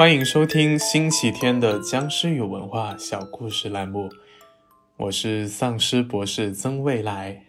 [0.00, 4.08] 欢迎收听星期天的僵尸与文化小故事栏目，
[4.96, 7.44] 我是丧尸博士曾未来。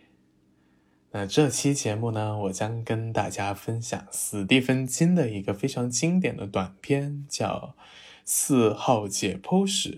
[1.12, 7.74] 那这期节目呢，我将跟大家分享史蒂芬金的一个非常经典的短篇，叫
[8.26, 9.90] 《四号解剖室》。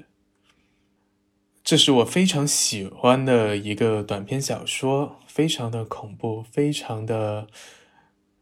[1.63, 7.47] 这是我非常喜欢的一个短篇小说，非常的恐怖，非常的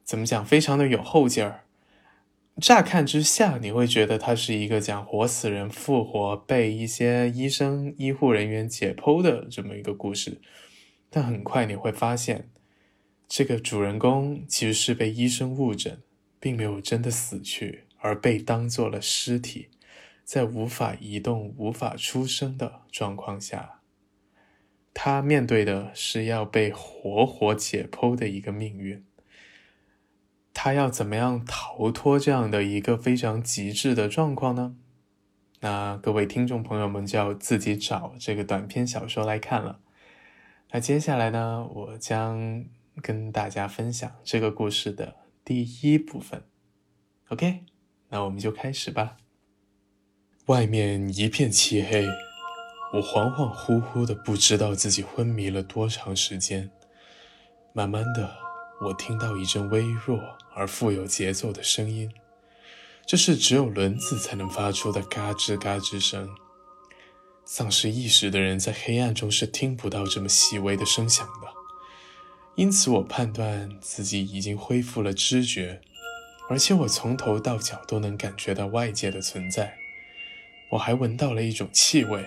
[0.03, 1.63] 怎么讲，非常的有后劲儿。
[2.59, 10.39] 乍看之下，你会觉得它是一个讲活死人复活、被一些医生、医护人员解剖的这么一个故事。
[11.09, 12.49] 但很快你会发现，
[13.27, 16.01] 这个主人公其实是被医生误诊，
[16.39, 19.69] 并没有真的死去，而被当做了尸体，
[20.23, 23.79] 在无法移动、无法出声的状况下，
[24.93, 29.03] 他面对的是要被活活解剖的一个命运。
[30.63, 34.75] 他要怎么样逃脱这样的一个非常极致的状况呢？
[35.61, 39.79] 那各位听众朋友们就要自己找这个短篇小说来看了。
[40.69, 42.63] 那接下来呢，我将
[43.01, 46.43] 跟大家分享这个故事的第一部分。
[47.29, 47.63] OK，
[48.09, 49.17] 那我们就开始吧。
[50.45, 52.05] 外面一片漆黑，
[52.93, 56.69] 我恍恍惚惚的不知道自己昏迷了多长时间。
[57.73, 58.37] 慢慢的，
[58.81, 60.19] 我听到一阵微弱。
[60.53, 62.11] 而富有节奏的声音，
[63.05, 66.29] 这是只有轮子才能发出的嘎吱嘎吱声。
[67.45, 71.47] 丧失意识的人在黑暗中是听不到这么细微的声响的。
[72.55, 75.79] 因此，我判断自己已经恢复了知觉，
[76.49, 79.77] 而且我从头到脚都能感觉到外界的存在。
[80.71, 82.25] 我还闻到了一种气味，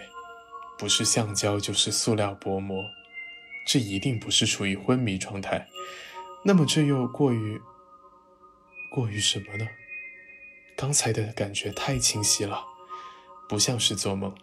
[0.78, 2.82] 不是橡胶就是塑料薄膜。
[3.66, 5.68] 这一定不是处于昏迷状态。
[6.46, 7.58] 那么，这又过于……
[8.90, 9.66] 过于什么呢？
[10.76, 12.62] 刚才的感觉太清晰了，
[13.48, 14.34] 不像是做梦。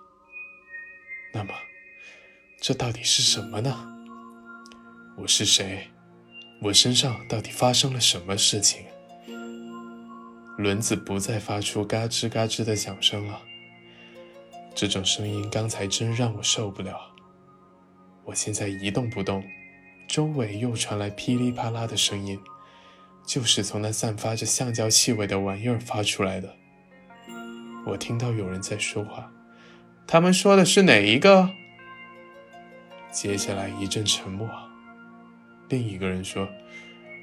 [1.32, 1.54] 那么，
[2.60, 3.88] 这到底是什么呢？
[5.16, 5.92] 我是谁？
[6.64, 8.84] 我身上到底发生了什么事情？
[10.58, 13.42] 轮子不再发出嘎吱嘎吱的响声了。
[14.74, 17.00] 这种声音刚才真让我受不了。
[18.24, 19.44] 我现在一动不动，
[20.12, 22.38] 周围又传来噼里啪啦的声音。
[23.26, 26.54] 就是从那散发着橡胶气味的玩意儿发出来的。
[27.86, 29.32] 我听到有人在说话，
[30.06, 31.50] 他们说的是哪一个？
[33.10, 34.50] 接下来一阵沉默。
[35.70, 36.46] 另一个人说：“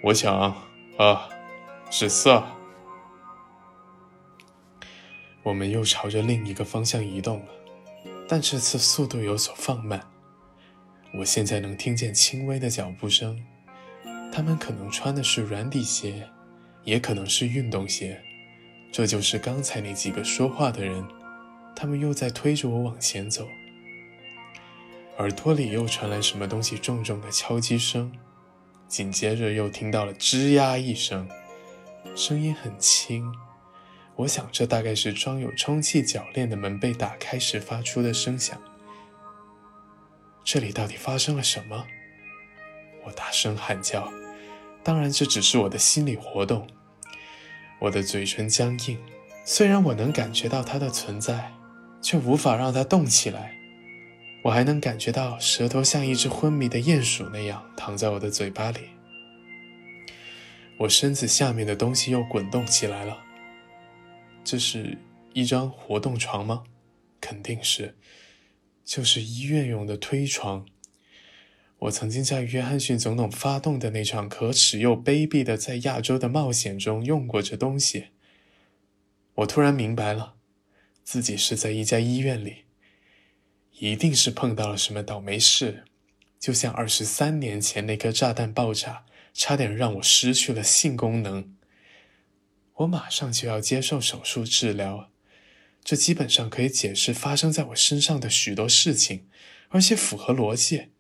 [0.02, 0.34] 我想，
[0.96, 1.28] 啊，
[1.90, 2.42] 是色。”
[5.44, 7.48] 我们又朝着另一个方向移动了，
[8.26, 10.08] 但这次速度有所放慢。
[11.14, 13.42] 我现在能听见轻微的脚步声。
[14.30, 16.28] 他们可能穿的是软底鞋，
[16.84, 18.20] 也可能是运动鞋。
[18.92, 21.04] 这就是刚才那几个说话的人，
[21.74, 23.48] 他们又在推着我往前走。
[25.18, 28.12] 耳朵里又传来什么东西重重的敲击声，
[28.86, 31.28] 紧接着又听到了吱呀一声，
[32.14, 33.32] 声音很轻。
[34.16, 38.60] 我想这大概是装有充气铰链的门被打开时发出的声响。
[40.44, 41.86] 这里到底发生了什么？
[43.04, 44.12] 我大声喊叫，
[44.82, 46.66] 当然这只是我的心理活动。
[47.80, 48.98] 我的嘴唇僵硬，
[49.44, 51.52] 虽然我能感觉到它的存在，
[52.02, 53.54] 却无法让它动起来。
[54.44, 58.80] 我还能感觉到舌头像一只昏迷的鼹鼠那样躺在我的嘴巴里。
[60.78, 63.18] 我身子下面的东西又滚动起来了。
[64.44, 64.96] 这是
[65.34, 66.64] 一张活动床吗？
[67.20, 67.96] 肯定是，
[68.88, 70.66] 就是医院用的推床。
[71.80, 78.06] 我曾经在约翰逊总统发动的那场可耻又卑鄙的在亚洲的冒险中用过这东西。
[79.34, 80.36] 我突然明白了，
[81.04, 82.64] 自己是在一家医院里，
[83.78, 85.84] 一定是碰到了什么倒霉事，
[86.40, 91.54] 就像二十三年前那颗炸弹爆炸，差点让我失去了性功能。
[92.76, 95.10] 我马上就要接受手术治疗，
[95.82, 99.28] 这基本上可以解释发生在我身上的许多事情，
[99.70, 100.90] 而且符合逻辑。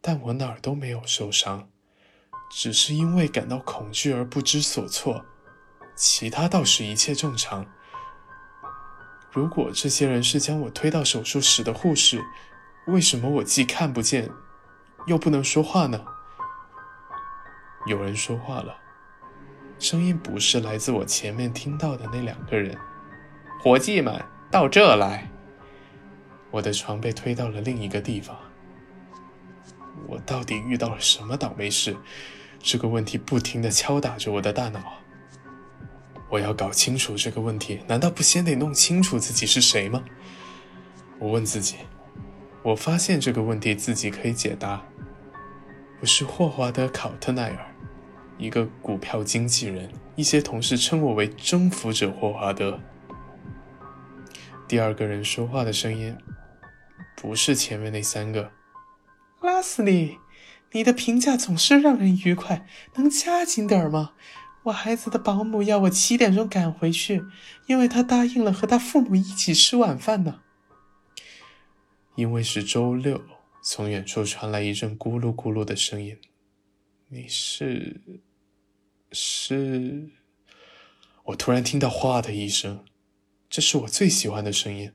[0.00, 1.70] 但我哪儿都没有受伤，
[2.50, 5.24] 只是因为感到恐惧而不知所措，
[5.96, 7.66] 其他倒是一切正常。
[9.32, 12.22] 如果这些人是将我推到手术室的护士，
[12.86, 14.30] 为什么我既看不见，
[15.06, 16.04] 又不能说话呢？
[17.86, 18.76] 有人说话了，
[19.78, 22.78] 声音不是来自我前面听到的那两个人。
[23.66, 25.28] 伙计们，到这来！
[26.52, 28.38] 我的床被推到了另一个地方。
[30.06, 31.96] 我到底遇到了什么倒霉事？
[32.60, 34.80] 这个问题不停地敲打着我的大脑。
[36.28, 40.04] 我要搞清楚这个问题，难道不先得弄清楚自己是谁吗？
[41.18, 41.74] 我问自己。
[42.62, 44.80] 我发现这个问题自己可以解答。
[45.98, 47.74] 我是霍华德·考特奈尔，
[48.38, 49.90] 一个股票经纪人。
[50.14, 52.78] 一些同事称我为“征服者霍华德”。
[54.68, 56.16] 第二个人说话的声音，
[57.14, 58.50] 不是前面那三个。
[59.40, 60.18] 拉斯利，
[60.72, 62.66] 你的评价总是让人愉快，
[62.96, 64.14] 能加紧点吗？
[64.64, 67.22] 我孩子的保姆要我七点钟赶回去，
[67.68, 70.40] 因为他答应了和他父母一起吃晚饭呢。
[72.16, 73.22] 因为是周六，
[73.62, 76.18] 从远处传来一阵咕噜咕噜的声音。
[77.08, 78.00] 你是？
[79.12, 80.10] 是？
[81.26, 82.84] 我突然听到“哗”的一声，
[83.56, 84.92] 这是我最喜欢的声音。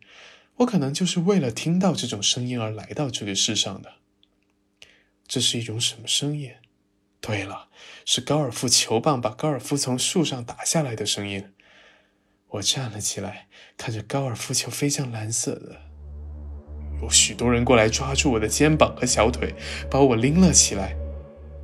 [0.58, 3.94] 我可能就是为了听到这种声音而来到这个世上的。
[5.28, 6.52] 这是一种什么声音？
[7.20, 7.70] 对了，
[8.06, 11.52] 是高尔夫球棒把高尔夫从树上打下来的声音。
[12.50, 13.48] 我站了起来，
[13.78, 15.82] 看着高尔夫球飞向蓝色的。
[17.02, 19.56] 有许多人过来抓住我的肩膀和小腿，
[19.90, 20.96] 把我拎了起来。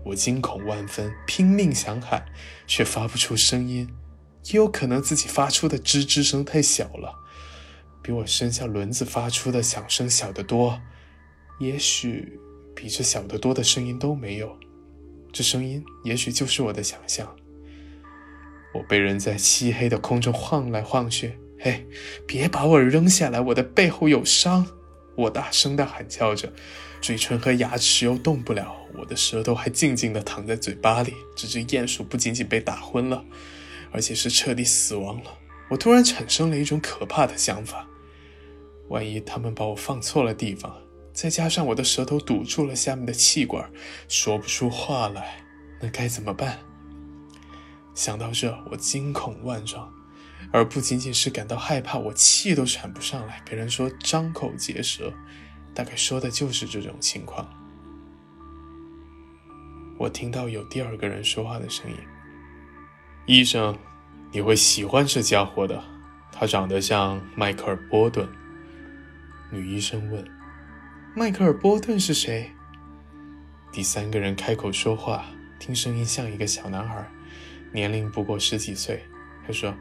[0.03, 2.25] 我惊恐万分，拼命想喊，
[2.65, 3.87] 却发不出声音。
[4.47, 7.13] 也有可能自己发出的吱吱声太小了，
[8.01, 10.81] 比我身下轮子发出的响声小得多。
[11.59, 12.39] 也许
[12.75, 14.57] 比这小得多的声音都没有。
[15.33, 17.35] 这声音也许就是我的想象。
[18.73, 21.37] 我被人在漆黑的空中晃来晃去。
[21.59, 21.87] 嘿，
[22.27, 24.67] 别把我扔下来，我的背后有伤。
[25.15, 26.53] 我大声地喊叫着，
[27.01, 31.11] 嘴唇和牙齿又动不了，我的舌头还静静地躺在嘴巴里。
[31.35, 33.25] 这只鼹鼠不仅仅被打昏了，
[33.91, 35.37] 而且是彻底死亡了。
[35.69, 37.87] 我突然产生了一种可怕的想法：
[38.89, 40.75] 万一他们把我放错了地方，
[41.13, 43.69] 再加上我的舌头堵住了下面的气管，
[44.07, 45.43] 说不出话来，
[45.81, 46.59] 那该怎么办？
[47.93, 49.91] 想到这，我惊恐万状。
[50.53, 53.41] 而不仅仅是感到害怕，我气都喘不上来。
[53.43, 55.11] 别人说张口结舌，
[55.73, 57.45] 大概说的就是这种情况。
[59.97, 61.97] 我听到有第二个人说话的声音
[63.27, 63.77] ：“医生，
[64.31, 65.83] 你会喜欢这家伙的，
[66.31, 68.27] 他长得像迈克尔·波顿。”
[69.51, 70.25] 女医生问
[71.13, 72.49] ：“迈克尔·波顿是谁？”
[73.71, 75.25] 第三个人开口说话，
[75.59, 77.05] 听声音像一个小男孩，
[77.73, 79.03] 年龄不过十几岁。
[79.45, 79.75] 他说。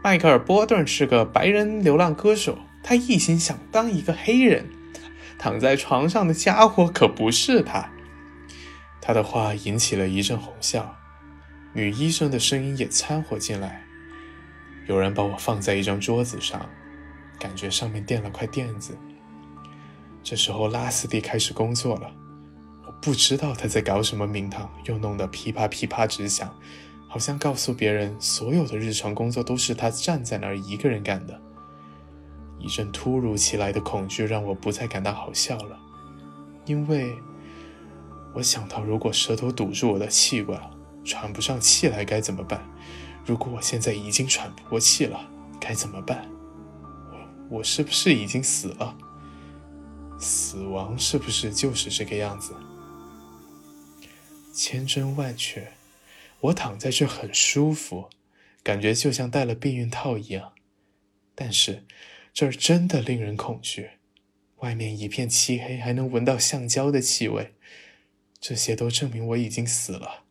[0.00, 4.66] 迈克尔·波顿是个白人流浪歌手，他一心想当一个黑人。
[5.38, 7.90] 躺在床上的家伙可不是他。
[9.00, 10.97] 他的话引起了一阵哄笑，
[11.78, 13.84] 女医生的声音也掺和进来。
[14.88, 16.68] 有人把我放在一张桌子上，
[17.38, 18.98] 感觉上面垫了块垫子。
[20.24, 22.10] 这时候拉斯蒂开始工作了，
[22.84, 26.52] 我不知道他在搞什么名堂，又弄得噼啪噼啪直响。
[27.06, 31.40] 好像告诉别人，所有的日常工作都是他站在那儿一个人干的。
[32.58, 35.78] 一阵突如其来的恐惧让我不再感到好笑了，
[36.66, 37.14] 因为
[38.34, 40.60] 我想到，如果舌头堵住我的气管，
[41.08, 42.62] 喘不上气来该怎么办？
[43.24, 45.26] 如果我现在已经喘不过气了，
[45.58, 46.28] 该怎么办？
[47.50, 48.94] 我我是不是已经死了？
[50.20, 52.54] 死亡是不是就是这个样子？
[54.52, 55.72] 千真万确。
[56.40, 58.10] 我躺在这很舒服，
[58.62, 60.52] 感觉就像戴了避孕套一样。
[61.34, 61.86] 但是
[62.34, 63.92] 这儿真的令人恐惧，
[64.58, 67.54] 外面一片漆黑，还能闻到橡胶的气味，
[68.38, 70.24] 这些都证明我已经死了。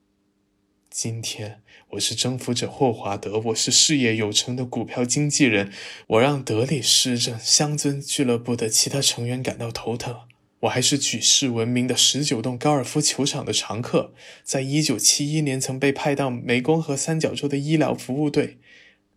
[0.98, 1.62] 今天
[1.92, 5.72] 我是征服者霍华德，我是事业有成的股票经纪人，
[6.08, 10.22] 我让德里市政乡村俱乐部的其他成员感到头疼。
[10.62, 14.12] 我还是举世闻名的十九栋高尔夫球场的常客，
[14.42, 18.58] 在一九七一年曾被派到湄公河三角洲的医疗服务队。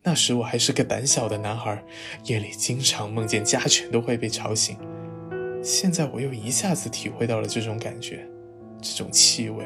[0.02, 1.82] 那时我还是个胆小的男孩，
[2.26, 4.76] 夜里经常梦见家犬都会被吵醒。
[5.64, 8.28] 现在我又一下子体会到了这种感觉，
[8.82, 9.64] 这种气味。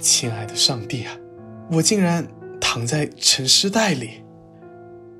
[0.00, 1.16] 亲爱的上帝啊，
[1.70, 2.26] 我竟然
[2.60, 4.24] 躺在沉尸袋里！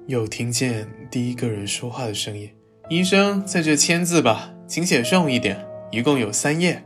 [0.07, 2.51] 又听见第一个人说话的声音
[2.89, 6.83] ：“医生，在这签字吧。”请写重一点，一共有三页。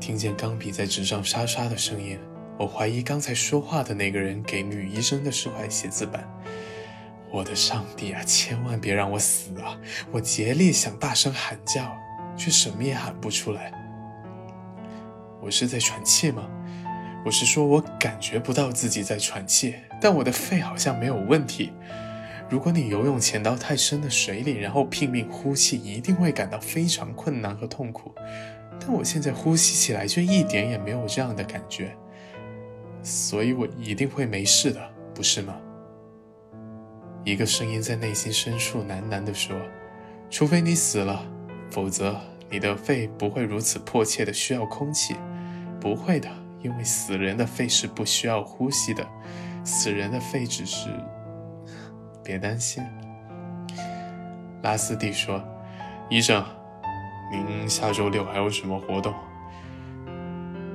[0.00, 2.18] 听见钢笔在纸上沙沙的声音，
[2.58, 6.28] 我怀疑刚才说话的那个人给女医生的是块写字板。
[7.30, 9.78] 我的上帝啊，千万别让我死啊！
[10.10, 11.96] 我竭力想大声喊叫，
[12.36, 13.72] 却什么也喊不出来。
[15.40, 16.48] 我是在喘气吗？
[17.24, 21.72] 我是说我感觉不到自己在喘气，但我的肺好像没有问题。
[22.50, 28.14] 如果你游泳潜到太深的水里，然后拼命呼气，一定会感到非常困难和痛苦。
[28.78, 31.96] 但我现在呼吸起来却一点也没有这样的感觉，
[33.02, 34.80] 所以我一定会没事的。
[35.14, 35.56] 不是吗？
[37.24, 39.56] 一个声音在内心深处喃喃地说
[40.28, 41.24] ：“除非你死了，
[41.70, 45.16] 否则你的肺不会如此迫切的需要空气。
[45.80, 46.28] 不会的，
[46.64, 49.06] 因为死人的肺是不需要呼吸的，
[49.62, 50.88] 死人的肺只是……
[52.24, 52.82] 别担心。”
[54.62, 55.40] 拉斯蒂说
[56.10, 56.42] ：“医生，
[57.30, 59.14] 您下周六还有什么活动？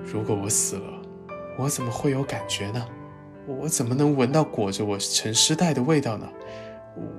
[0.05, 1.01] 如果我死了，
[1.57, 2.85] 我怎么会有感觉呢？”
[3.47, 6.29] 我怎么能闻到裹着我沉尸袋的味道呢？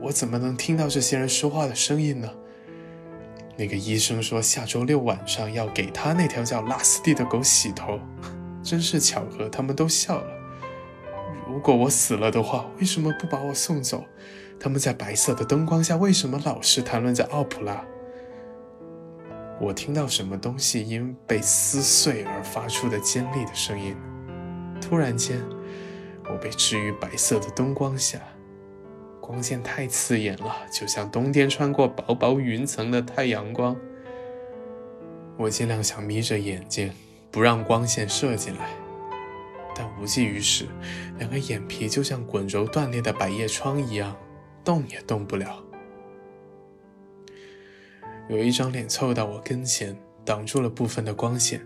[0.00, 2.30] 我怎么能听到这些人说话的声音呢？
[3.56, 7.98] 那个医生说下周六晚上要给他那条叫拉斯蒂的狗洗头，
[8.62, 10.26] 真是巧合，他们都笑了。
[11.46, 14.04] 如果我死了的话，为什么不把我送走？
[14.58, 17.84] 他们在白色的灯光下为什么老是谈论着奥普拉？
[19.60, 23.96] 我听到什么东西因被撕碎而发出的尖利的声音，
[24.80, 25.40] 突然间。
[26.32, 28.20] 我被置于白色的灯光下，
[29.20, 33.76] 光线太刺眼了，就像冬天穿过薄薄云层的太阳光。
[35.36, 36.92] 我尽量想眯着眼睛，
[37.30, 38.70] 不让光线射进来，
[39.74, 40.66] 但无济于事。
[41.18, 44.16] 两个眼皮就像滚轴断裂的百叶窗一样，
[44.64, 45.62] 动也动不了。
[48.28, 51.64] 有一张脸凑到我跟前，挡住了部分的光线。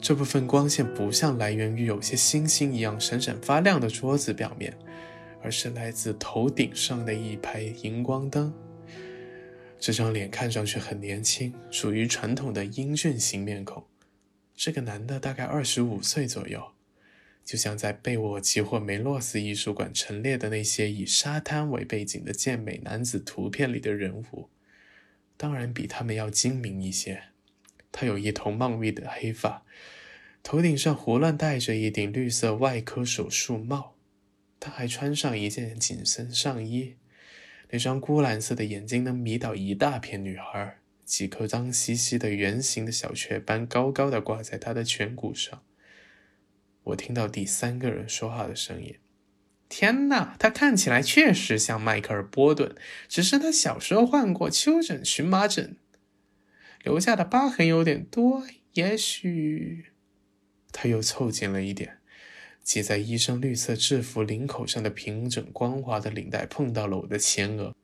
[0.00, 4.76] 这部分光线不像来源于有些星星一样闪闪发亮的桌子表面，
[5.42, 8.52] 而是来自头顶上的一排荧光灯。
[9.78, 13.82] 这张脸看上去很年轻，属于传统的英俊型面孔。
[14.56, 16.72] 这个男的大概二十五岁左右，
[17.44, 24.48] 就像在贝沃奇或梅洛斯艺术馆陈列的那些以沙滩为背景的健美男子图片里的人物，
[25.36, 27.24] 当然比他们要精明一些。
[27.90, 29.64] 他有一头茂密的黑发，
[30.42, 33.94] 头顶上胡乱戴着一顶绿色外科手术帽。
[34.58, 36.94] 他还穿上一件紧身上衣，
[37.70, 40.78] 那双钴蓝色的眼睛能迷倒一大片女孩。
[41.04, 45.62] 几颗脏兮兮的圆形的小雀斑高高的挂在他的颧骨上。
[46.84, 48.98] 我听到第三个人说话的声音
[49.68, 52.74] ：“天哪，他看起来确实像迈克尔·波顿，
[53.08, 55.76] 只是他小时候患过丘疹荨麻疹。”
[56.84, 59.86] 留下的疤痕有点多，也许
[60.70, 61.98] 他又凑近了一点，
[62.62, 67.74] 系在医生绿色制服领口上的平整光滑的领带碰到了我的前额。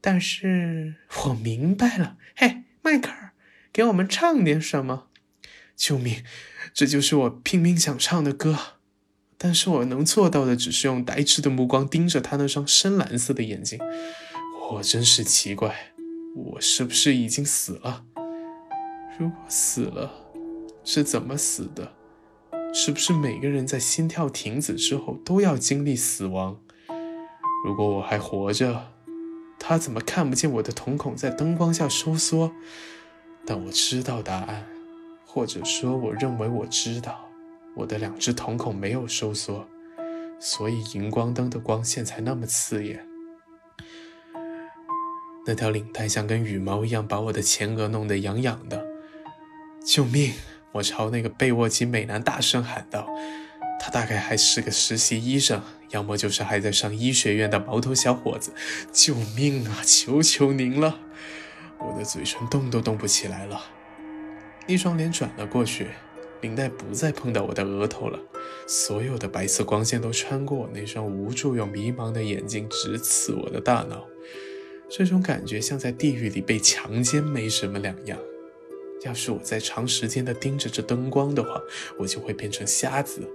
[0.00, 3.32] 但是我明白了，嘿，迈克尔，
[3.72, 5.08] 给我们唱点什么？
[5.74, 6.22] 救命！
[6.72, 8.58] 这就是我拼命想唱的歌，
[9.36, 13.78] 但是我能做到的只是用呆滞的目光盯着他那双深蓝色的眼睛。
[14.72, 15.92] 我真是奇怪。
[16.34, 18.04] 我是不是已经死了？
[19.18, 20.12] 如果死了，
[20.84, 21.94] 是怎么死的？
[22.74, 26.60] 是不是每个人在心跳停止之后都要经历死亡？
[27.64, 28.92] 如果我还活着，
[29.58, 32.52] 他怎么看不见我的瞳孔在灯光下收缩？
[33.44, 34.66] 但我知道答案，
[35.24, 37.28] 或者说我认为我知道，
[37.74, 39.66] 我的两只瞳孔没有收缩，
[40.38, 43.06] 所以荧光灯的光线才那么刺眼。
[45.46, 48.84] 那条领带像根羽毛一样，把我的前额弄得痒痒的。
[49.84, 50.32] 救命！
[50.72, 53.08] 我朝那个被窝级美男大声喊道。
[53.78, 58.52] 他大概还是个实习医生，要么就是还在上医学院的毛头小伙子。
[58.92, 59.82] 救命啊！
[59.84, 61.00] 求求您了！
[61.78, 63.66] 我的嘴唇动都动不起来了。
[64.66, 65.88] 一双脸转了过去，
[66.40, 68.18] 领带不再碰到我的额头了。
[68.66, 74.04] 所有的白色光线都穿过我那双无助又迷茫的眼睛，直刺我的大脑。
[74.88, 78.18] 这种感觉像在地狱里被强奸，没什么两样。
[79.04, 81.60] 要是我再长时间的盯着这灯光的话，
[81.98, 83.28] 我就会变成瞎子。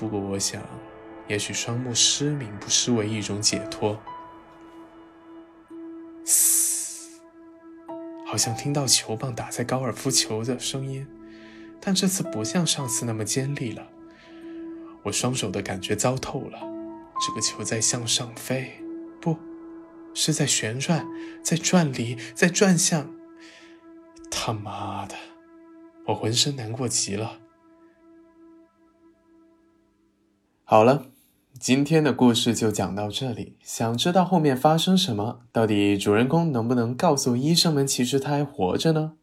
[0.00, 0.62] 不过我想，
[1.28, 4.00] 也许双目失明不失为一种解脱。
[6.24, 7.20] 嘶，
[8.26, 11.06] 好像听到球棒打在高尔夫球的声音，
[11.82, 13.88] 但这次不像上次那么尖利了。
[15.02, 16.58] 我双手的感觉糟透了，
[17.26, 18.82] 这个球在向上飞，
[19.20, 19.36] 不。
[20.14, 21.06] 是在旋转，
[21.44, 23.14] 在转离，在转向。
[24.30, 25.14] 他妈的，
[26.06, 27.39] 我浑身难过极了。
[30.70, 31.06] 好了，
[31.58, 33.56] 今天的故事就讲到这里。
[33.60, 35.40] 想知道后面发生什么？
[35.50, 39.14] 到底主人公能不能告诉医生们，其实他还活着呢？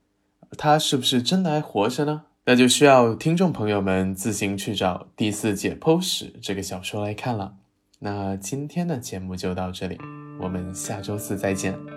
[0.57, 2.23] 他是不是真的还活着呢？
[2.43, 7.53] 那就需要听众朋友们自行去找《第四解剖史》这个小说来看了。
[7.99, 9.97] 那今天的节目就到这里。
[10.41, 11.96] 我们下周四再见。